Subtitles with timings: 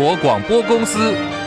[0.00, 1.39] 国广播公司。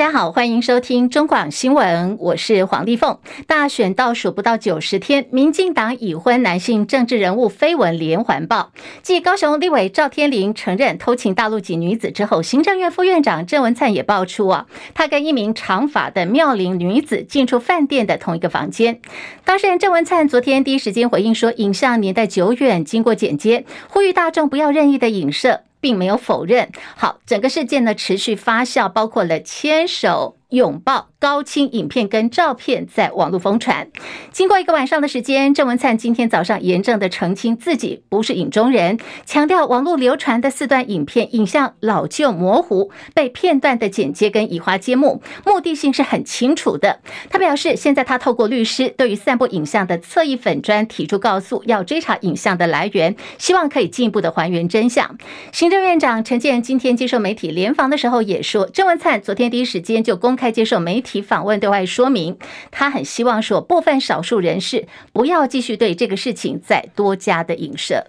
[0.00, 3.18] 大家好，欢迎收听中广新闻，我是黄丽凤。
[3.46, 8.72] 大选倒数不到九十天，民进党已婚男性政治人物绯闻连环爆。
[9.02, 19.02] 继高雄立委赵天麟承认偷情大陆籍女子之后，行政院副院长郑文灿也爆出啊，他跟一名长发的妙龄女子进出饭店的同一个房间。
[19.44, 25.60] 当事人郑文灿昨天第一时间回应说，影像年代久远，经过剪接，呼吁大众不要任意的影射。
[25.80, 26.70] 并没有否认。
[26.96, 30.39] 好，整个事件呢持续发酵，包括了牵手。
[30.50, 33.88] 拥抱高清影片跟照片在网络疯传，
[34.32, 47.00] 经过一个晚上的时间，郑文灿今天早上严正的澄清自己不是影中人，强调网络流传的四段影片影像老旧模糊，被片段的剪接跟移花接木，目的性是很清楚的。
[47.28, 55.18] 他表示，现在他透过律师对于散布影像的侧翼粉砖提出告诉，要追查影像的来源，希望可以进一步的还原真相。
[55.52, 60.39] 行政院长陈建今天接受媒体联访的时候也说，郑文灿昨天第一时间就公。
[60.40, 62.38] 开接受媒体访问，对外说明，
[62.70, 68.06] 他很希望说，部分少数人士不要继续对这个事情再多加的影射。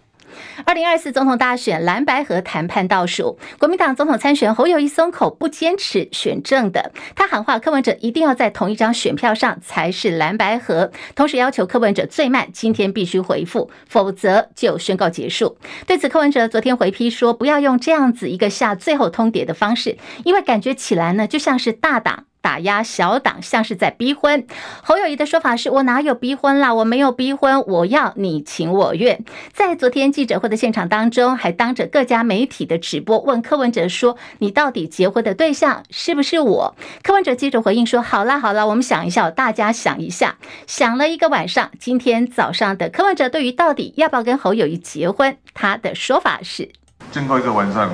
[0.66, 15.58] 二零二四总统大选蓝白合谈判倒数，国民党总统参选侯友宜松口不坚持选正的，他喊话柯文哲一定要在同一张选票上才是蓝白合，同时要求柯文哲最慢今天必须回复，否则就宣告结束。
[15.86, 22.26] 对此，柯文哲昨天回批说，不要用这样子一个下最后通牒的方式，因为感觉起来呢就像是大党。
[22.42, 24.45] 打压小党，像是在逼婚。
[24.84, 26.73] 侯友谊的说法是：“我哪有逼婚啦？
[26.73, 46.72] 我没有逼婚，我要你情我愿。”在昨天记者会的现场当中，还当着各家媒体的直播问柯文哲说：“你到底结婚的对象是不是我？”柯文哲接着回应说：“好啦好啦，我们想一下，大家想一下。”想了一个晚上，今天早上的柯文哲对于到底要不要跟侯友谊结婚，他的说法是
[47.12, 47.90] ：“经过一个晚上，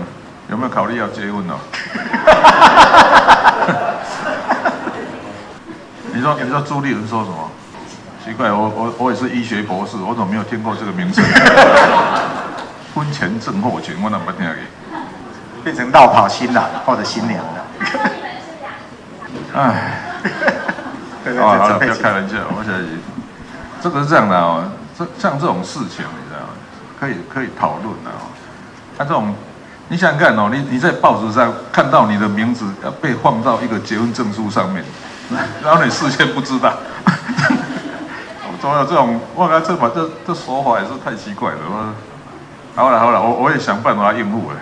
[0.50, 1.60] 有没有考虑要结婚呢？”
[6.18, 7.52] 你说，你说朱立伦说什么？
[8.26, 11.22] 奇怪，我我我也是医学博士，我怎么没有听过这个名字？
[12.96, 14.56] 婚前症候群，我怎么没听过？
[15.64, 17.66] 变成落跑新郎或者新娘了。
[19.54, 20.02] 哎，
[21.38, 22.74] 好了，不要开玩笑，我想
[23.80, 24.64] 这个是这样的哦，
[24.98, 26.50] 这像这种事情，你知道吗？
[27.00, 28.26] 可以可以讨论的哦。
[28.98, 29.36] 他这种，
[29.88, 34.84] 你想想看哦，你你在报纸上看到你的名字要被放到一个结婚证书上面。
[35.64, 36.74] 然后你事先不知道，
[38.62, 41.58] 总有这种，我感觉这把这这说法也是太奇怪了。
[42.76, 44.58] 好了好了，我我也想办法应付了。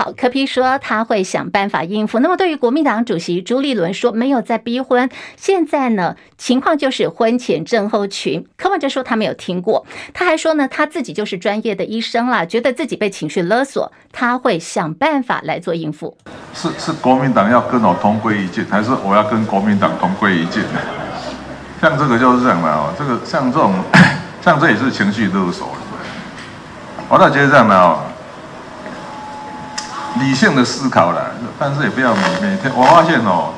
[0.00, 2.20] 好，柯批说他会想办法应付。
[2.20, 8.46] 那么对于国民党主席朱立伦说没有在逼婚，现在呢情况就是婚前症候群。
[8.56, 16.16] 柯文哲说他没有听过，他还说呢他自己就是专业的医生啦，觉得自己被情绪勒索，他会想办法来做应付。
[16.54, 20.62] 是是国民党要跟我同归于尽，还是我要跟国民党同归于尽？
[21.82, 23.74] 像这个就是这样的哦，这个像这种，
[24.40, 25.68] 像这也是情绪勒索。
[27.08, 27.98] 我倒觉得这样的哦，
[30.18, 32.72] 理性的思考了，但是也不要每每天。
[32.74, 33.54] 我发现哦，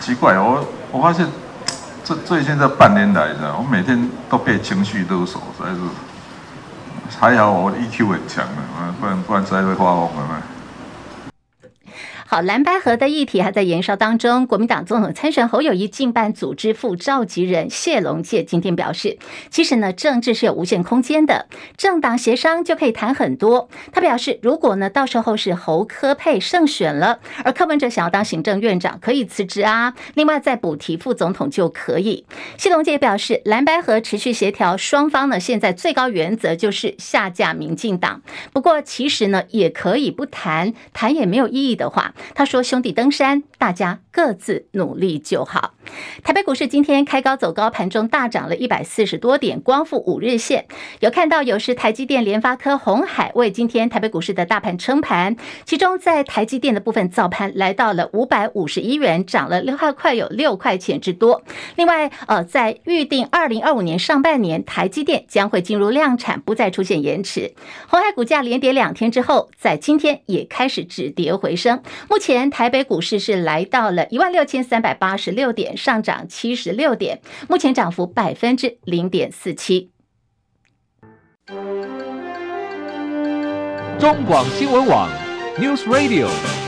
[0.00, 1.26] 奇怪，我我发现
[2.04, 5.78] 这最近这半年来的，我每天都被情绪勒索，实在是
[7.20, 10.42] 还好我的 EQ 很强的，不然不然实在会发疯了。
[12.30, 14.46] 好，蓝白合的议题还在延烧当中。
[14.46, 19.16] 国民党总统参选侯友谊竞办组织副召集人谢龙介今天表示，
[19.48, 21.46] 其实呢，政治是有无限空间的，
[21.78, 23.70] 政党协商就可以谈很多。
[23.92, 32.26] 他表示，如果呢到时候是侯科配胜选了，而柯文哲想要当行政院长，可以辞职啊，另外再补提副总统就可以。
[32.58, 38.20] 谢龙介表示，蓝白合持续协调，双方呢现在最高原则就是下架民进党。
[38.52, 42.12] 不过其实呢也可以不谈，谈也没有意义的话。
[42.34, 45.74] 他说：“兄弟登山，大家各自努力就好。”
[46.22, 50.66] 台北股市今天开高走高，盘中大涨了一百四十多点，光复五日线。
[51.00, 55.36] 有看到有是台积电、联发科、鸿海为今天台北股市的大盘撑盘。
[55.64, 61.42] 其中在台积电的部分早盘来到了五百五十一元，涨了六块，快有六块钱之多。
[61.76, 67.52] 另外，呃，在预定二零二五年上半年台积电将会进入量产，不再出现延迟。
[67.88, 71.82] 红海股价连跌两天之后，在今天也开始止跌回升。
[72.10, 75.76] 目前台北股市是来到了一万六千三百八十六点。
[75.88, 79.90] 上涨七十六点，目前涨幅百分之零点四七。
[83.98, 85.10] 中广新闻网
[85.56, 86.67] News Radio。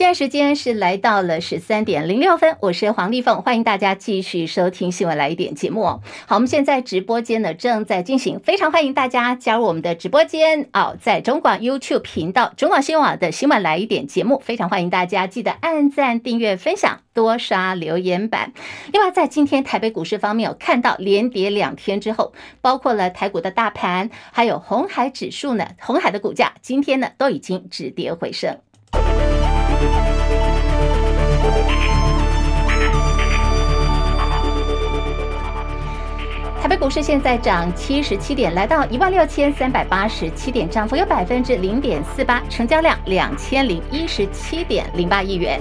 [0.00, 5.84] 现在时间是来到了十三点零六分，我是黄丽凤，欢迎大家继续收听新闻来一点节目。
[5.84, 6.00] 好，
[6.36, 18.54] 我们现在直播间呢正在进行，非常欢迎大家加入我们的直播间哦，在中广 YouTube 频道、中广新闻网的新闻来一点节目，非常欢迎大家记得按赞、订阅、分享，多刷留言板。
[18.94, 22.32] 另外，在今天台北股市方面，有看到连跌两天之后，
[22.62, 28.60] 包括了台股的大盘，还有红海指数呢，红海的股价今天呢都已经止跌回升。
[36.80, 45.60] 股市现在涨七十七点，来到一万六千三百八十七点，涨幅有百分之零点四八，成交量两千零一十七点零八亿元。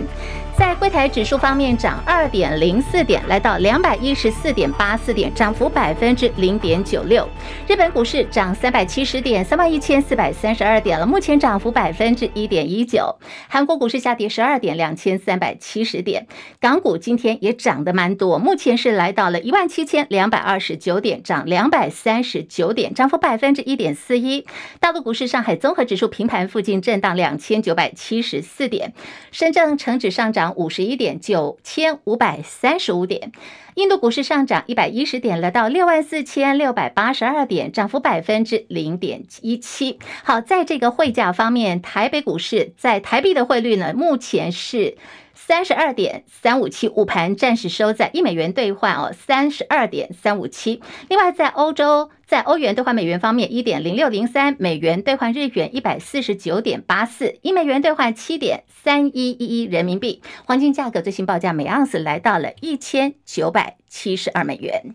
[0.60, 7.26] 在柜台指数方面，涨二点零四点，来到两百一十四点八四点，涨幅百分之零点九六。
[7.66, 13.16] 日本股市涨三百七十点，三万一千四百三十二点了，目前涨幅百分之一点一九。
[13.48, 16.28] 韩国股市下跌十二点，两千三百七十点。
[16.60, 24.46] 港股今天也涨得蛮多，目前是来到了一万七千两百二十九点，涨两百三十九点，涨幅百分之一点四一。
[24.82, 28.92] 大陆股市，上海综合指数平盘附近震荡两千九百七十四点，
[29.32, 30.49] 深圳成指上涨。
[30.56, 33.32] 五十一点九千五百三十五点，
[33.76, 40.00] 印度股市上涨一百一十点，来到六万四千六百八十二点，涨幅百分之零点一七。
[40.24, 44.98] 好，在这个汇价方面，台北股市在台币的汇率呢，目前是
[45.48, 50.82] 三十二点三五七，午盘暂时收在一美元兑换哦，三十二点三五七。
[51.08, 52.12] 另外，在欧洲。
[52.28, 60.22] 在欧元兑换美元方面，一点零六零三美元兑换日元一百四十九点八四，一美元兑换七点三一一一人民币。
[60.46, 64.94] 黄金价格最新报价每盎司来到了一千九百七十二美元。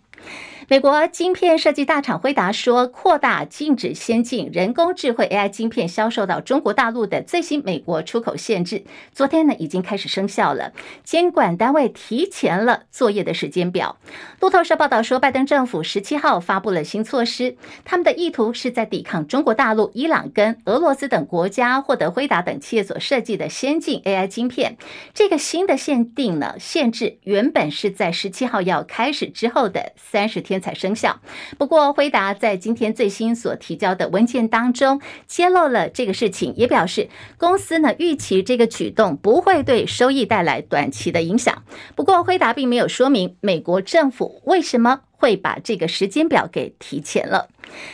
[0.66, 8.82] 美国晶片设计大厂辉达说，扩大禁止先进人工智慧 AI 晶片销售到中国大陆的最新美国出口限制，
[9.12, 10.72] 昨天呢已经开始生效了。
[11.02, 13.98] 监管单位提前了作业的时间表。
[14.40, 24.78] 路透社报道说，拜登政府十七号发布了新措施，他们的意图是在抵抗中国大陆、伊朗跟俄罗斯等国家获得辉达等企业所设计的先进 AI 晶片。
[25.12, 30.53] 这个新的限定呢，限制原本是在十七号要开始之后的三十天。
[30.60, 31.20] 才生效。
[31.58, 37.08] 不过，辉达在今天最新所提交的文件当中揭露了这个事情，也表示
[37.38, 41.62] 公司呢预期这个举动不会对收益带来短期的影响。
[41.94, 47.48] 不过，辉达并没有说明美国政府为什么会把这个时间表给提前了。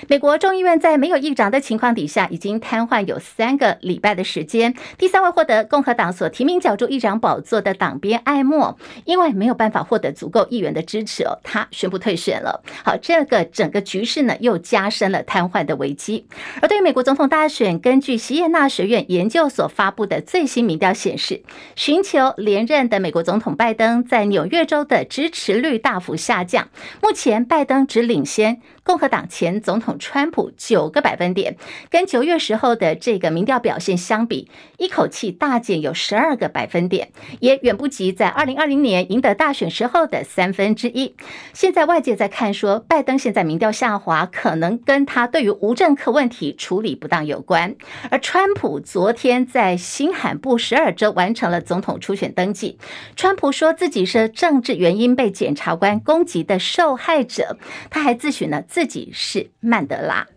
[0.09, 4.75] 美国众议院在没有议长的情况底下，已经瘫痪有三个礼拜的时间。
[4.99, 12.63] 第三位获得共和党所提名角逐议长宝座的党鞭艾默，因为没有办法获得足够议员的支持哦，他宣布退选了。
[12.85, 16.27] 好，这个整个局势呢，又加深了瘫痪的危机。
[16.61, 21.43] 而对于美国总统大选，根据席耶纳学院研究所发布的最新民调显示，
[21.77, 26.69] 寻求连任的美国总统拜登在纽约州的支持率大幅下降，
[27.03, 28.61] 目前拜登只领先。
[28.83, 31.57] 共和党前总统川普九个百分点，
[31.91, 37.11] 跟九月时候的这个民调表现相比，一口气大减有十二个百分点，
[37.41, 41.15] 也远不及在二零二零年赢得大选时候的三分之一。
[41.53, 47.77] 现在外界在看说，拜登现在民调下滑，可能跟他对于无政客问题处理不当有关。
[48.11, 52.79] 而川普昨天在新罕布什尔州完成了总统初选登记，
[53.15, 57.59] 川普说自己是政治原因被检察官攻击的受害者，
[57.91, 58.63] 他还自诩呢。
[58.71, 60.29] 自己是曼德拉。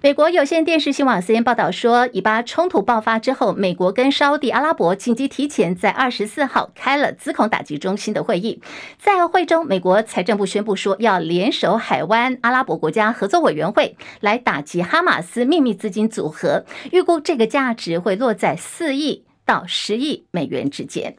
[0.00, 8.62] 美国有线电视新闻网 cn 报道说，以巴冲突爆发之后，美国跟沙地阿拉伯紧急提前在二十四号开了资恐打击中心的会议。
[8.98, 21.16] 在会中，美国财政部宣布说，要联手海湾阿拉伯国家合作委员会来打击哈马斯秘密资金组合，预估这个价值会落在四亿到十亿美元之间。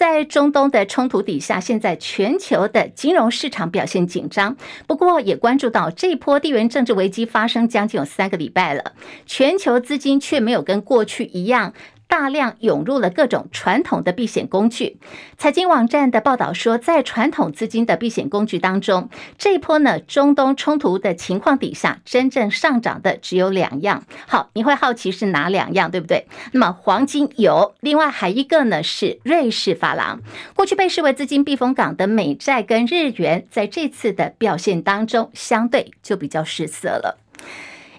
[0.00, 4.56] 在中东的冲突底下，现在全球的金融市场表现紧张。
[4.86, 8.94] 不过，也关注到这一波地缘政治危机发生将近有三个礼拜了，
[9.26, 11.74] 全球资金却没有跟过去一样。
[12.10, 14.98] 大量涌入了各种传统的避险工具。
[15.38, 24.04] 财经网站的报道说，在传统资金的避险工具当中，这一波呢，中东冲突的情况底下，真正上涨的只有两样。
[24.26, 26.26] 好，你会好奇是哪两样，对不对？
[26.52, 30.20] 那么黄金有，另外还一个呢是瑞士法郎。
[30.54, 37.18] 过去被视为资金避风港的美债跟日元，在这次的表现当中，相对就比较失色了。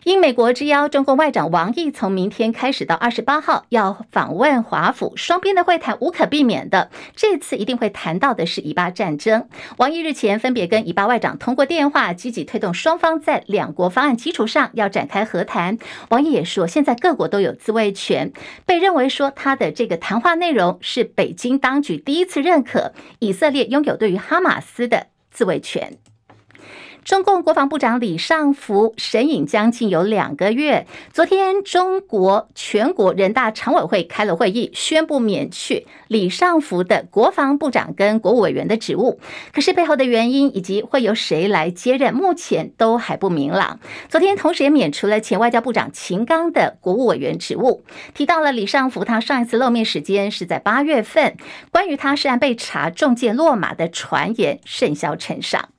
[0.03, 9.48] 应美国之邀，中共外长王毅从明天开始到二十八号要访问华府，双边的会谈无可避免的，这次一定会谈到的是以巴战争。
[9.77, 15.77] 王毅日前分别跟以巴外长通过电话，积极推动双方在两国方案基础上要展开和谈。
[16.10, 18.34] 王毅也说，现在各国都有自卫权，
[18.65, 26.00] 被认为说他的这个谈话内容是北京当局第一次认可以色列拥有对于哈马斯的自卫权。
[27.03, 30.86] 中共国防部长李尚福神隐将近有两个月。
[31.12, 39.20] 昨天，中国全国人大常委会开了会议，宣布免去李尚福的国防部长跟国务委员的职务。
[39.51, 43.79] 可是背后的原因以及会由谁来接任，目前都还不明朗。
[44.08, 47.84] 昨天，同时也免除了前外交部长秦刚的国务委员职务。
[48.13, 51.36] 提到了李尚福，他上一次露面时间是在八月份，
[51.72, 55.71] 关于他涉案被查中箭落马的传言甚嚣尘上。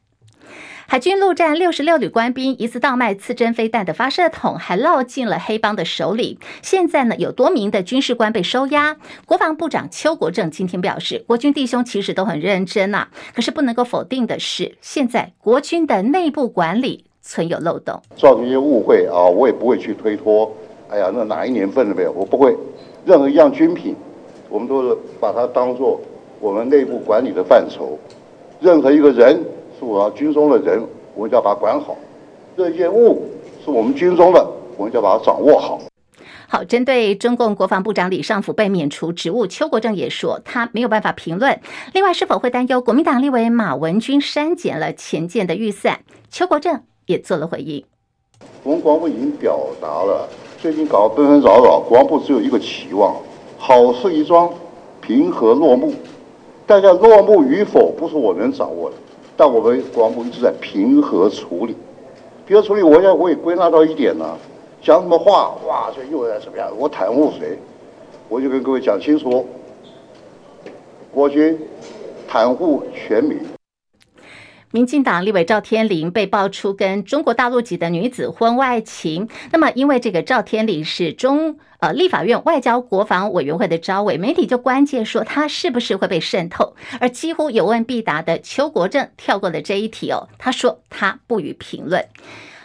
[0.87, 6.39] 海军陆战六十六旅官兵疑似盗卖刺针飞弹的发射筒，还落进了黑帮的手里。
[6.61, 8.97] 现在呢，有多名的军事官被收押。
[9.25, 20.53] 国防部长邱国正今天表示，国军弟兄其实都很认真呐、可是不能够否定的是，现在国军的内部管理存有漏洞，造成一些误会啊，我也不会去推脱。
[20.91, 22.13] 哎呀，那哪一年份的没有？
[22.13, 22.55] 我不会。
[23.07, 23.97] 任何一样军品，
[24.51, 25.99] 我们都是把它当做
[26.39, 27.99] 我们内部管理的范畴。
[28.61, 29.43] 任何一个人。
[29.83, 30.81] 是我们军中的人，
[31.17, 31.97] 我们就要把它管好；
[32.57, 33.25] 这件物
[33.65, 34.47] 是我们军中的，
[34.77, 35.81] 我们就要把它掌握好。
[36.49, 41.59] 好，针对中共国防部长李尚福被免除职务，邱国正也说他没有办法评论。
[41.95, 45.99] 另外，是否会担忧国民党立委马文君删减了前舰的预算？
[46.31, 47.85] 邱国正也做了回应。
[48.63, 50.29] 我们国防部已经表达了，
[50.61, 53.17] 最近搞得纷纷扰扰，国防部只有一个期望：
[53.59, 54.49] 好事一桩，
[55.01, 55.93] 平和落幕。
[56.65, 58.97] 但是落幕与否，不是我能掌握的。
[59.37, 61.77] 但我们国防部一直在平和处理，
[62.47, 64.37] 平和处理，我现在我也归纳到一点呢，
[64.83, 66.71] 讲什么话，哇，这又在怎么样？
[66.77, 67.59] 我袒护谁？
[68.29, 69.47] 我就跟各位讲清楚，
[71.13, 71.59] 国军
[72.31, 73.39] 袒护全民。
[74.73, 92.07] 民进党立委赵天麟被爆出跟中国大陆籍的女子婚外情，那么因为这个赵天麟是中呃立法院外交国防委员会的招委，媒体就关切说他是不是会被渗透，而几乎有问必答的邱国正跳过了这一题哦，他说他不予评论。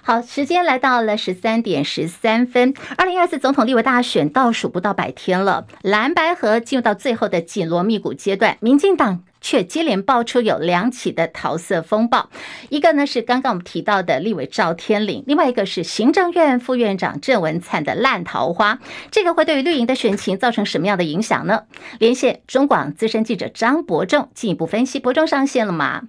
[0.01, 9.26] 好，时间来到了十三点十三分，二零二四总统立委大选倒数不到百天了，蓝白河进入到最后的紧锣密鼓阶段，民进党。
[9.41, 12.29] 却接连爆出有两起的桃色风暴，
[12.69, 18.79] 一个呢是刚刚我们提到的立委赵天麟，另外一个是行政院副院长郑文灿的烂桃花，
[19.11, 21.63] 这个会对于绿营的选情造成什么样的影响呢？
[21.99, 24.99] 连线中广资深记者张伯仲进一步分析。
[24.99, 26.03] 伯仲上线了吗？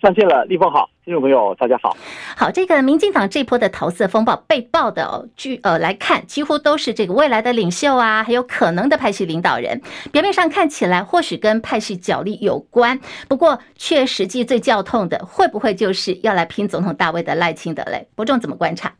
[0.00, 1.96] 上线了，立峰好，听众朋友大家好。
[2.36, 9.80] 好，这个民进党这波的桃色风暴被爆的哦，据呃来看，几乎都是这个未来的领袖啊，还有可能的派系领导人。
[10.12, 18.06] 表面上看起来或许跟派系角力有关，不过却实际最叫痛的，会不会就是要来拼总统大位的赖清德嘞？
[18.14, 18.92] 伯仲怎么观察？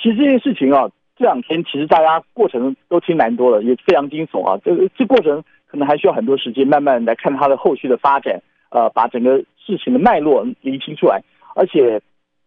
[0.00, 4.56] 其实这件事情啊，这两天其实大家过程都听蛮多了，也非常惊悚啊。
[4.64, 8.40] 这个这过程可能还需要很多时间，慢慢来看它的后续的发展。
[8.70, 11.22] 呃，把整个事情的脉络厘清出来，
[11.54, 12.02] 而且，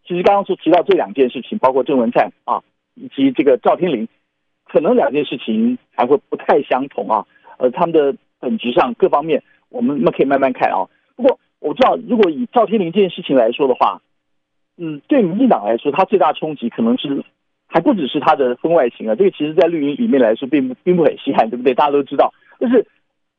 [0.06, 2.62] 其实刚刚说提到这两件事情，包括郑文灿啊，
[2.94, 4.06] 以及这个赵天麟，
[4.64, 7.26] 可能两件事情还会不太相同啊，
[7.58, 10.84] 呃，他们的本质上各方面，我们们可以慢慢看啊。
[11.16, 14.02] 不过我知道，如果以赵天麟这件事情来说的话，
[14.76, 17.24] 嗯，对民进党来说，他最大冲击可能是
[17.66, 21.74] 还不只是他的婚外情啊，这个其实在绿营里面来说，并不并不很稀罕，对不对？
[21.74, 22.86] 大家都知道，但是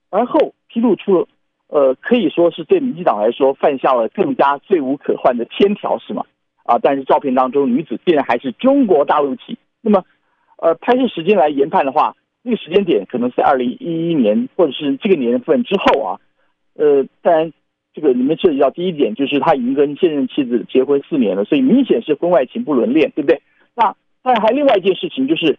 [0.10, 1.28] 而后披露出了。
[1.68, 6.24] 呃，可以说是对民进党来说犯下了更加罪无可逭的天条，是吗？
[6.64, 9.58] 啊，但是照片当中女子竟然还是中国大陆籍。
[9.82, 10.04] 那么，
[10.58, 16.20] 呃，拍摄时间来研判的话，那个时间点可能是二零一一年或者是这个年份之后啊。
[16.76, 17.54] 呃，当然，
[17.94, 23.42] 这个里面涉及到第一点就是他已经跟现任妻子结婚四年了，所以明显是婚外情不伦恋，对不对？
[23.76, 25.58] 那当然还另外一件事情，就是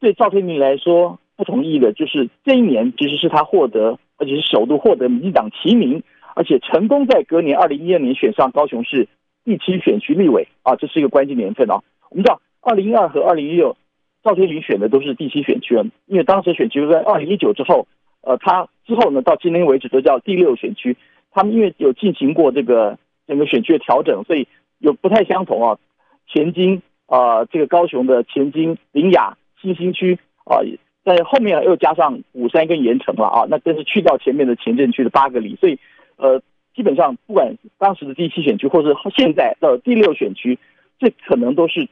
[0.00, 3.98] 对赵天明来说不同意的，就是这一年其实是他获得。
[4.16, 6.02] 而且是首度获得民进党提名，
[6.34, 9.08] 而且成功在隔年二零一二年选上高雄市
[9.44, 11.82] 第七选区立委啊，这是一个关键年份啊。
[12.10, 13.76] 我们知道二零一二和二零一六
[14.22, 15.74] 赵天麟选的都是第七选区，
[16.06, 17.86] 因为当时选区在二零一九之后，
[18.22, 20.96] 呃，他之后呢到今天为止都叫第六选区。
[21.30, 24.46] 他们因为有进行过这个整个选区的调整，所以
[24.78, 25.78] 有不太相同啊。
[26.26, 30.60] 前金啊，这个高雄的前金、林雅、新兴区啊。
[31.04, 35.78] 是后面又加上鼓山跟盐城了啊，那真是去掉前面的前镇区的八个里，所以
[36.16, 36.40] 呃，
[36.74, 40.58] 基本上不管当时的第七选区，或是现在的第六选区，
[40.98, 41.88] 这可能都是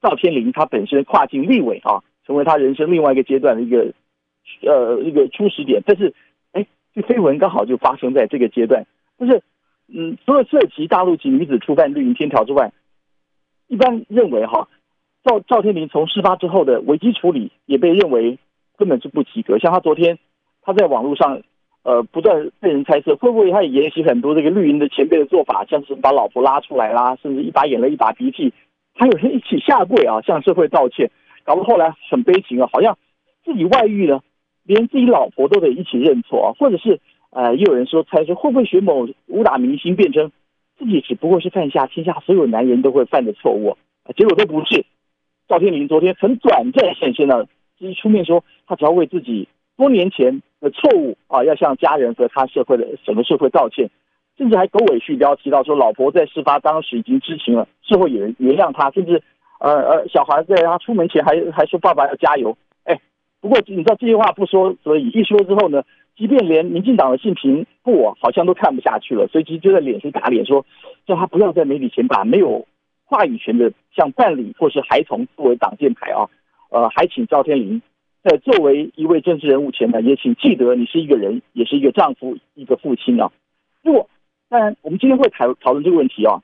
[0.00, 3.92] 赵天林他本身跨境立委啊，成为他人生另外一个阶段的一个
[4.62, 5.82] 呃一个初始点。
[5.84, 6.14] 但是，
[6.52, 8.86] 哎，这绯闻刚好就发生在这个阶段。
[9.18, 9.42] 就是，
[9.88, 12.72] 嗯，除了涉及大陆籍女子触犯绿营天条之外，
[13.68, 14.68] 一般认为哈，
[15.22, 18.38] 赵赵天林从事发之后的危机处理也被认为
[18.76, 19.58] 根本是不及格。
[19.58, 20.18] 像他昨天
[20.62, 21.42] 他在网络上。
[21.86, 28.54] 呃，不断被人猜测，会不会他也沿袭很多这个绿营的前辈的做法，像是把老婆拉出来啦，甚至一把眼泪一把鼻涕，
[28.94, 31.10] 还有人一起下跪啊，向社会道歉，
[31.44, 32.96] 搞到后来很悲情啊，好像
[33.44, 34.22] 自己外遇了，
[34.62, 40.32] 连自己老婆都得一起认错啊，或者是呃，也有人说猜测会不会学某武打明星，变成
[40.78, 43.76] 自己只不过是犯下天下所有男人都会犯的错误，
[44.16, 44.86] 结果都不是。
[45.48, 47.46] 赵天麟昨天很短暂现身了，
[47.90, 53.90] 一出面说他只要为自己多年前的错误啊，要向家人和他社会的整个社会道歉，
[54.38, 59.22] 甚至还狗尾续貂提到说，老婆在事发当时已经知情了，事后也原谅他，甚至
[59.60, 62.56] 呃呃，小孩在他出门前还还说爸爸要加油。
[62.84, 63.00] 哎，
[63.40, 65.82] 不过你知道这些话不说，所以一说之后呢，
[66.16, 70.64] 即便连民进党的性平部，好像都看不下去了，所以其实就在脸书打脸说，
[71.06, 72.66] 叫他不要在媒体前把没有
[73.04, 76.28] 话语权的像伴侣或是孩童作为挡箭牌啊，
[76.74, 77.80] 呃，还请赵天麟。
[78.24, 83.30] 在作为一位政治人物前呢，也请记得你是一个人，也是一个丈夫，一个父亲啊。
[83.82, 84.10] 如果
[84.48, 86.42] 当然，我们今天会讨讨论这个问题啊。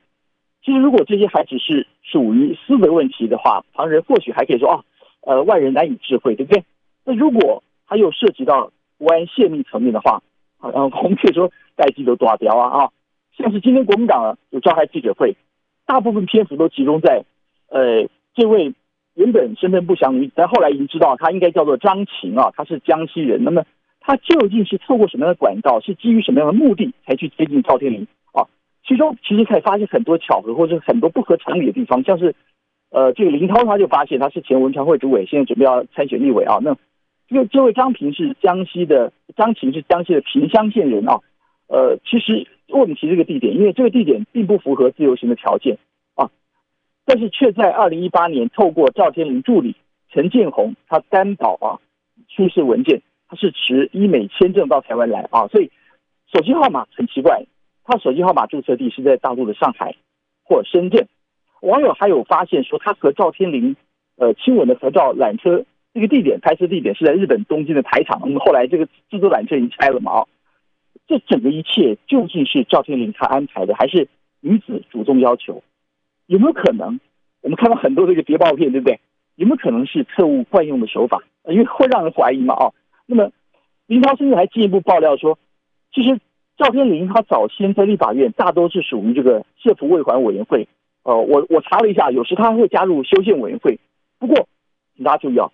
[0.63, 4.83] 其实，如果这些还只是属于私德问题的话，旁人或许还可以说啊，
[5.23, 6.63] 呃，外人难以智慧，对不对？
[7.03, 10.21] 那如果他又涉及到国安泄密层面的话，
[10.59, 12.89] 啊，我们可以说代志都大条啊啊。
[13.35, 15.35] 像是今天国民党有召开记者会，
[15.85, 17.25] 大部分篇幅都集中在
[17.67, 18.73] 呃这位。
[19.21, 23.43] 原本身份不详女子，但后来已经知道她应该叫做张晴啊，她是江西人。
[23.43, 23.63] 那么
[23.99, 28.49] 她究竟是透过什么样的管道，是基于什么样的目的才去接近赵天麟啊？
[28.83, 32.03] 其中其实可以发现很多巧合，或者很多不合常理的地方。
[32.03, 32.33] 像是
[32.89, 36.57] 呃，这个林涛他就发现他是前文传会主委，现在准备要参选立委啊。
[36.61, 36.75] 那
[37.29, 41.19] 这个这位张平是江西的，张晴是江西的萍乡县人啊。
[41.67, 43.55] 呃，其实问题这个地点？
[43.55, 45.77] 因为这个地点并不符合自由行的条件。
[47.13, 49.75] 但是却在二零一八年透过赵天林助理
[50.13, 51.75] 陈建宏，他担保啊
[52.29, 55.69] 出示文件，他是持医美签证到台湾来啊，所以
[56.31, 57.43] 手机号码很奇怪，
[57.83, 59.93] 他手机号码注册地是在大陆的上海
[60.45, 61.05] 或深圳。
[61.59, 63.75] 网友还有发现说，他和赵天林
[64.15, 70.27] 呃亲吻的合照缆车这个地点拍摄地点是在日本东京的台场，那么后来这个制作缆车已经拆了嘛啊，
[71.09, 74.07] 这整个一切究竟是赵天林他安排的，还是
[74.39, 75.61] 女子主动要求？
[76.31, 76.97] 有没有可能？
[77.41, 79.01] 我们看到很多这个谍报片，对不对？
[79.35, 81.21] 有没有可能是特务惯用的手法？
[81.49, 82.71] 因为会让人怀疑嘛，啊。
[83.05, 83.29] 那么
[83.85, 85.37] 林涛甚至还进一步爆料说，
[85.93, 86.21] 其实
[86.57, 90.69] 赵天麟他早先在立法院大多是属于这个社福未还委员会。
[91.03, 93.77] 呃，我我查了一下，有时他会加入修宪委员会。
[94.17, 94.47] 不过，
[94.95, 95.51] 请大家注意啊，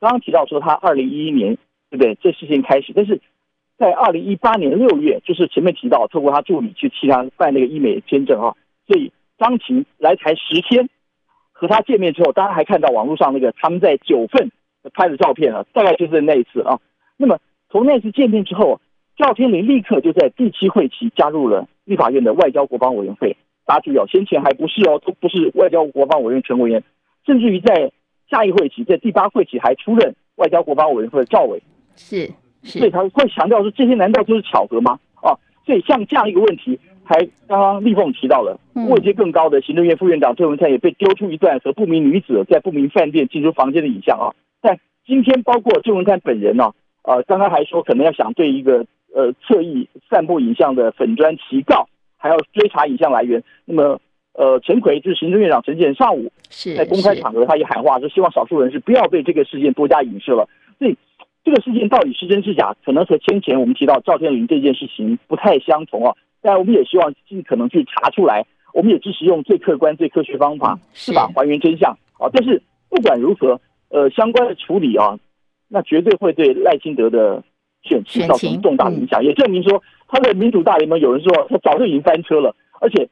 [0.00, 1.58] 刚刚提到说他二零一一年，
[1.90, 2.14] 对不对？
[2.22, 3.20] 这事情开始，但是
[3.76, 9.12] 在二零一八年六月，就是前面提到透过他助理去替他办那个医美签证啊，所以。
[9.38, 10.88] 张晴来台十天，
[11.52, 14.50] 和他见面之后，大家还看到网络上那个他们在九份
[14.92, 16.80] 拍的照片啊，大概就是那一次啊。
[17.16, 17.38] 那么
[17.70, 18.80] 从那次见面之后，
[19.16, 23.36] 赵天麟立刻就在第七会期加入了立法院的外交国防委员会。
[23.64, 26.82] 大家注意哦，先前还不是哦，都不是外交国防委员全委员，
[27.26, 27.92] 甚至于在
[28.30, 31.62] 下一会期，在第八会期还出任外交国防委员会的赵委。
[31.94, 32.30] 是，
[32.62, 34.98] 是，所以他会强调说，这些难道就是巧合吗？
[35.22, 36.78] 啊，所以像这样一个问题。
[37.08, 46.72] 还刚刚立凤提到了位阶更高的行政院副院长郑文灿也被丢出一段和不明女子在不明饭店进出房间的影像啊，但今天包括郑文灿本人呢，
[47.04, 53.42] 呃，刚刚还说可能要想对一个呃侧翼散布影像的粉砖提告，还要追查影像来源。
[53.64, 53.98] 那么
[54.34, 56.30] 呃，陈奎就是行政院长陈建上午
[56.76, 60.46] 在公开场合他也喊话说，希望少数人士不要被这个事件多加影射了。
[60.78, 60.94] 所以
[61.42, 66.14] 这个事件到底是真是假，可能和先前我们提到赵天麟这件事情不太相同啊。
[66.40, 71.28] 但我们也希望尽可能去查出来，我们也支持用最客观、最科学方法，是吧？
[71.34, 72.30] 还原真相啊！
[72.32, 75.18] 但是不管如何，呃，相关的处理啊，
[75.68, 77.42] 那绝对会对赖清德的
[77.82, 83.08] 选情造成重大影响，也证明说他的民主大联盟有人说他早就已经翻车了，而且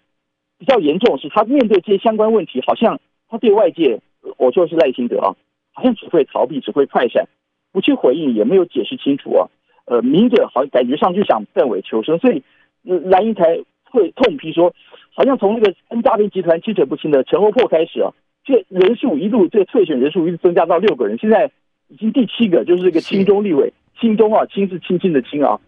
[0.58, 4.00] 比较严重是他面对这些相关问题，好像他对外界，
[4.38, 5.34] 我说的是赖清德啊，
[5.72, 7.26] 好像只会逃避，只会快闪，
[7.72, 9.48] 不去回应，也没有解释清楚啊。
[9.86, 12.42] 呃，明着好像感觉上就想断尾求生，所以。
[12.87, 13.59] 蓝英才
[13.90, 14.72] 会痛批说，
[15.14, 18.12] 好像从那个 N 诈骗集团清者不清的陈欧破开始啊，
[18.44, 21.51] 这人数一路这个退选人数一直增加到六个人，现在
[21.88, 25.59] 已经第七个，就是这个青中立委，青中啊，青是青青的青啊，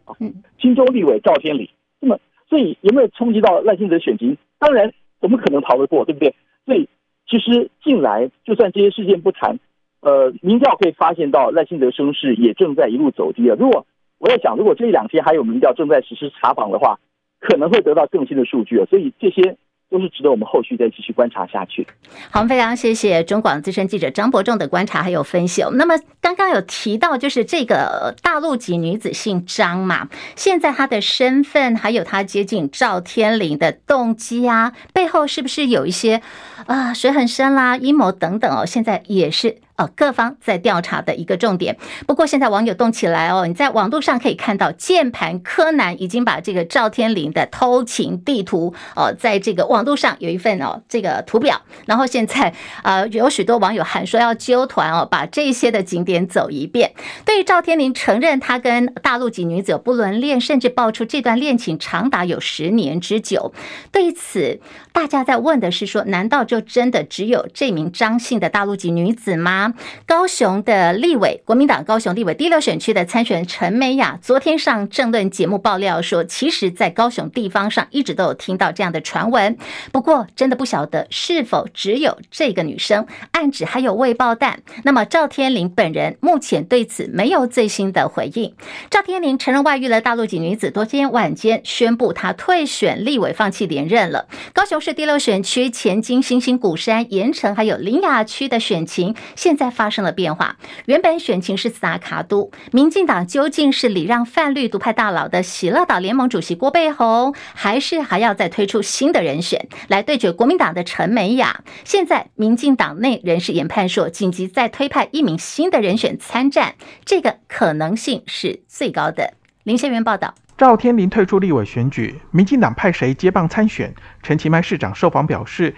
[0.60, 1.70] 青中立委赵天礼。
[2.00, 4.36] 那么，所以有没有冲击到赖清德选情？
[4.58, 6.34] 当然，怎么可能逃得过，对不对？
[6.66, 6.88] 所以
[7.28, 9.58] 其实近来就算这些事件不谈，
[10.00, 13.56] 呃，民调可以发现到赖清德声势也正在一路走低了。
[13.56, 13.86] 如果
[14.18, 16.98] 我在想，如果这一两天还有民调正在实施查访的话，
[17.40, 18.86] 可能会得到更新的数据啊。
[18.90, 19.56] 所以这些。
[19.90, 21.86] 都是值得我们后续再继续观察下去。
[22.30, 25.64] 好，非常谢谢中广资深记者张伯仲的观察还有分析。
[25.72, 36.20] 那么刚刚有提到，就是这个大陆籍女子姓张嘛，现在她的身份还有她接近赵天麟的动机啊，背后是不是有一些
[36.66, 38.66] 啊水很深啦、阴谋等等哦？
[38.66, 39.56] 现在也是。
[39.78, 41.76] 哦，各方在调查的一个重点。
[42.06, 51.62] 不过现在网友动起来哦，你在网络上可以看到，键盘柯南已经把这个赵天麟的偷情地图哦，在这个网络上有一份哦这个图表。
[51.86, 56.92] 然后现在呃有许多网友喊说要揪团哦，把这些的景点走一遍。
[57.24, 63.52] 对于赵天麟承认他跟大陆籍女子不伦恋，甚至爆出这段恋情长达有十年之久。
[63.92, 64.60] 对此，
[64.92, 69.67] 大家在问的是说，难道就真的只有这名张姓的大陆籍女子吗？
[70.06, 79.56] 高雄的立委，国民党高雄立委第六选区的参选人陈美雅，昨天上政论节目爆料说，其实，在高雄地方上一直都有听到这样的传闻，
[79.92, 84.60] 不过真的不晓得是否只有这个女生，暗指还有未爆弹。
[84.84, 88.54] 那么赵天麟本人目前对此没有最新的回应。
[88.90, 94.26] 赵天麟承认外遇了大陆籍女子，昨天晚间宣布他退选立委，放弃连任了。
[94.52, 111.64] 高雄市第六选区前金星星鼓山盐埕还有林雅区的选情现在发生了变化，原本选情是斯达卡都，民进党究竟是礼让泛绿独派大佬的喜乐岛联盟主席郭背红，还是还要再推出新的人选来对决国民党的陈美雅？
[111.84, 119.34] 现在民进党内人士研判说，紧急再推派一名新的人选参战，这个可能性是最高的。
[119.64, 120.32] 林先元报道。
[120.56, 123.94] 赵天麟退出立委选举，民进党派谁接棒参选？
[124.24, 125.72] 陈其迈市长受访表示：“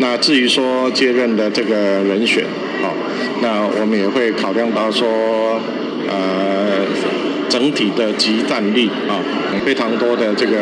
[0.00, 2.67] 那至于说接任的这个人选，好，
[3.40, 5.06] 那我们也会考量到说，
[6.08, 6.84] 呃，
[7.48, 9.22] 整体的集战力啊，
[9.64, 10.56] 非常多的这个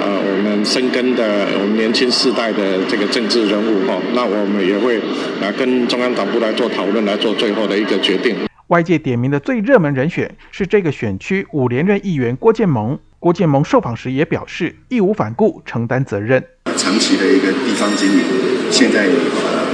[0.00, 4.98] 呃，我们深耕的我们年轻世代的这个政治人物哈，那我们也会
[5.42, 8.36] 啊跟中央党部来做讨论，来做最后的一个决定。”
[8.68, 12.98] 外界点名的最热门人选是这个选区五连任议员郭建盟。
[13.18, 16.42] 郭建盟受访时也表示，义无反顾承担责任。
[16.76, 18.22] 长期的一个地方经营，
[18.70, 19.66] 现在呃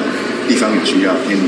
[0.48, 1.38] 地方有需要，天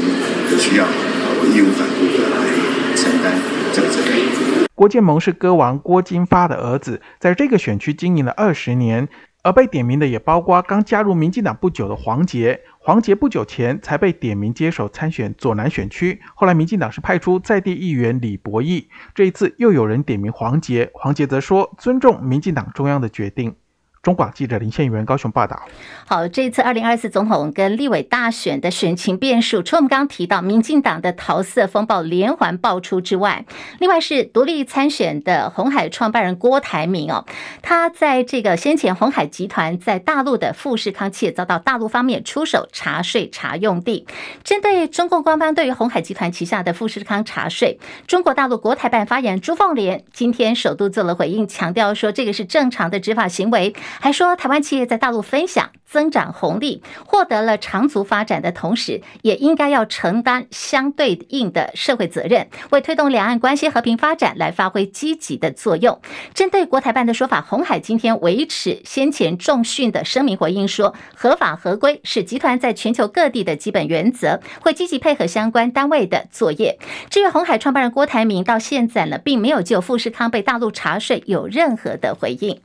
[0.56, 3.36] 需要，我义无反顾的来承担
[3.72, 4.68] 这个责任。
[4.74, 9.08] 郭建盟是歌王郭金发的儿子，在这个选区经营了二十年。
[9.44, 23.54] 而被点名的也包括刚加入民进党不久的黄杰，黄杰不久前才被点名接手参选左南选区，后来民进党是派出在地议员李博义，这一次又有人点名黄杰，黄杰则说尊重民进党中央的决定。
[24.02, 25.60] 中广记者林宪元高雄报道。
[26.06, 33.44] 好，这一次二零二四总统跟立委大选的选情变数，除我们刚刚提到民进党的桃色风暴连环爆出之外，
[33.78, 37.26] 另外是独立参选的红海创办人郭台铭哦，
[37.60, 44.06] 他在这个先前鸿海集团在大陆的富士康企业遭到大陆方面出手查税查用地，
[44.44, 53.74] 针对中共官方对于鸿海集团旗下的富士康查税，中国大陆国台办发言人朱凤莲今天首度做了回应，强调说这个是正常的执法行为。
[54.00, 66.00] 还说，台湾企业在大陆分享增长红利，获得了长足发展的同时，也应该要承担相对应的社会责任，为推动两岸关系和平发展来发挥积极的作用。
[66.34, 76.78] 针对国台办的说法，鸿海今天维持先前重讯的声明回应说，合法合规是集团在全球各地的基本原则，会积极配合相关单位的作业。
[77.10, 82.60] 至于红海创办人郭台铭，到现在呢，并没有就富士康被大陆查税有任何的回应。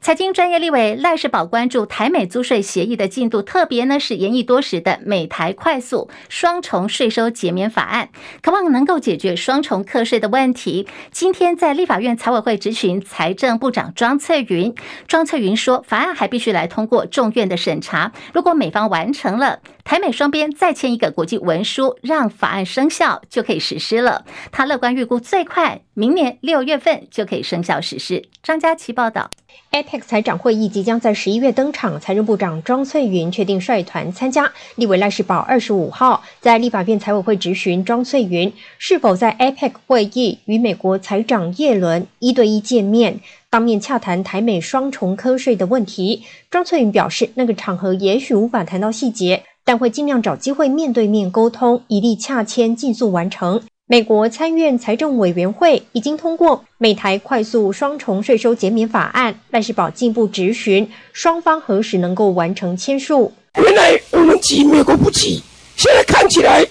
[0.00, 8.08] 财经专业立委赖士葆关注台美租税协议的进度，特别呢是研议多时的美台快速双重税收减免法案，
[8.42, 10.88] 渴望能够解决双重课税的问题。
[11.12, 14.74] 今天在立法院财委会质询财政部长庄翠云，
[15.06, 24.24] 庄翠云说，法案还必须来通过众院的审查，如果美方完成了，台美双边再签一个国际文书，让法案生效就可以实施了。
[24.50, 28.24] 他乐观预估最快明年六月份就可以生效实施。
[28.42, 29.30] 张佳琪报道。
[29.72, 34.52] APEC 财长会议即将在十一月登场，财政部长庄翠云确定率团参加。
[34.76, 46.22] 立委赖士葆二十五号在立法院财委会质询庄翠云，是否在 APEC 会议与美国财长叶伦一对一见面，当面洽谈台美双重课税的问题。
[46.50, 53.62] 庄翠云表示，那个场合也许无法谈到细节，但会尽量找机会面对面沟通，以利洽签尽速完成。
[53.92, 63.30] 美国参院财政委员会已经通过美台快速双重税收减免法案，赖世保进一步质询双方何时能够完成签署。
[63.62, 65.42] 原来我们急，美国不急，
[65.76, 66.64] 现在看起来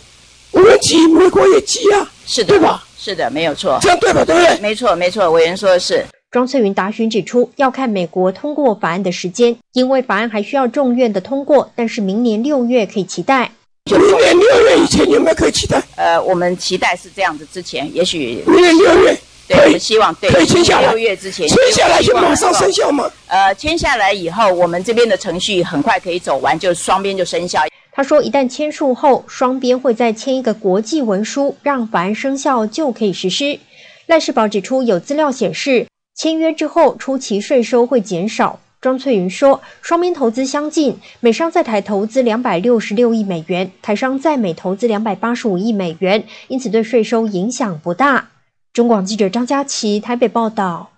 [0.49, 2.83] 我们急，美国也急啊，是的，对吧？
[2.97, 4.25] 是的，没有错，这样对吧？
[4.25, 4.59] 对不对？
[4.59, 6.03] 没错，没错，委员说的是。
[6.31, 13.51] 庄翠云答询指出，要看美国通过法案的时间，因为法案还需要众院的通过，但是明年六月可以期待。
[13.97, 15.81] 明年六月以前有没有可以期待？
[15.95, 20.89] 呃，我们期待是这样子，之前也许明年六月，对，我们希望对，可以签下来。
[20.89, 23.09] 六月之前签下来就马上生效吗？
[23.27, 27.61] 呃，签下来以后，我们这边的程序很快可以走完，就双边就生效。
[27.93, 33.59] 他说，一旦签署后，双边会再签一个国际文书，让法案生效就可以实施。
[34.07, 35.85] 赖世宝指出，有资料显示。
[36.15, 38.59] 签约之后，初期税收会减少。
[38.81, 48.29] 庄翠云说，双边投资相近，美商在台投资两百六十六亿美元，台商在美投资两百八十五亿美元，因此对税收影响不大。
[48.73, 50.89] 中广记者张佳琪台北报道。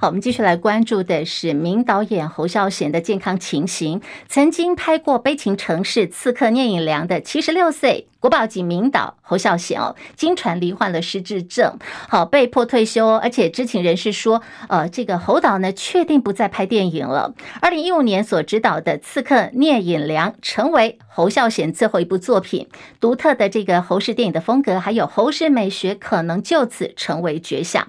[0.00, 4.00] 好，我们继续来关注的是名导演侯孝贤的健康情形。
[4.28, 8.08] 曾经拍过《悲情城市》《刺客聂隐娘》的七十六岁。
[8.20, 11.78] 国宝级名导侯孝贤哦，经传罹患了失智症，
[12.08, 17.32] 好被迫退休，而且知情人士说，呃，这个侯导呢确定不再拍电影了。
[17.60, 22.66] 二零一五年所执导的《刺客聂隐娘》成为侯孝贤最后一部作品，
[22.98, 27.86] 独特的这个侯氏电影的风格，还有侯氏美学，可能就此成为绝响。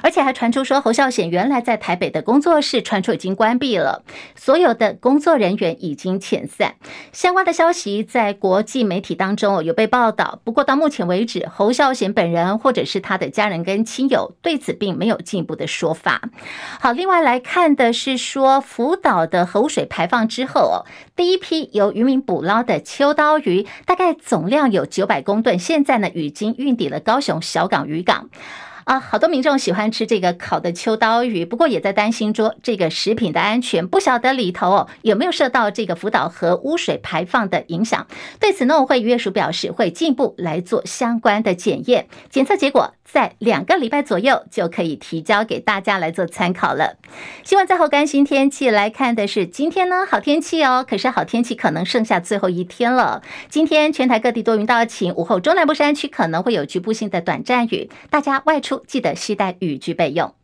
[0.00, 4.04] 而且还传出说，侯孝贤原来在台北的工作室传出已经关闭了，
[4.36, 6.76] 所有的工作人员已经遣散。
[7.12, 9.71] 相关的消息在国际媒体当中有。
[9.72, 16.22] 被报道，不过到目前为止，侯孝贤本人或者是他的家人跟亲友对此并没有进一步的说法。
[16.80, 20.84] 好，另外来看的是说，福岛的核污水排放之后哦，
[21.16, 28.28] 第一批由渔民捕捞的秋刀鱼，大概总量有九百公吨，现在呢已经运抵了高雄小港渔港。
[28.84, 38.06] 啊，好多民众喜欢吃这个烤的秋刀鱼，不过也在担心说这个食品的安全，不晓得里头哦有没有受到这个福岛核污水排放的影响。
[38.40, 46.96] 对此，呢，我会渔业署表示会进一步来做相关的检验，检测结果在两个礼拜左右就可以提交给大家来做参考了。
[47.44, 53.20] 希望在后干新天气来看的是今天呢好天气哦，可是好天气可能剩下最后一天了。
[53.50, 58.82] 今天全台各地多云到晴，午后中南部山区可能会有局部性的短暂雨，大家外出。
[58.88, 60.34] 记得携带雨具备用。